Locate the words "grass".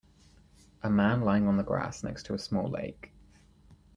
1.63-2.03